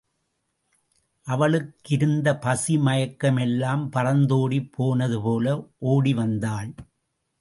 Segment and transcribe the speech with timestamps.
[1.27, 5.55] அவளுக்கிருந்த பசி மயக்கம் எல்லாம் பறந்தோடிப் போனது போல
[5.77, 6.71] ஒடி வந்தாள்.